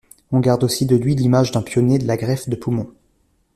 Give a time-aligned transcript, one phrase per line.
[0.31, 2.91] On garde aussi de lui l’image d’un pionnier de la greffe de poumons.